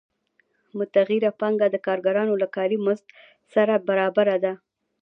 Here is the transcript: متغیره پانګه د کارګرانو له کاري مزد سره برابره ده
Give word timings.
متغیره 0.77 1.31
پانګه 1.39 1.67
د 1.71 1.75
کارګرانو 1.85 2.33
له 2.41 2.47
کاري 2.55 2.77
مزد 2.85 3.05
سره 3.53 3.73
برابره 3.87 4.37
ده 4.43 4.53